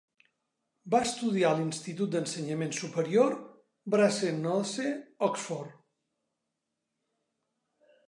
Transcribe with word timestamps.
Va 0.95 1.01
estudiar 1.07 1.51
a 1.51 1.57
l'institut 1.59 2.15
d'ensenyament 2.15 2.73
superior 2.79 3.37
Brasenose, 3.97 4.97
Oxford. 5.31 5.81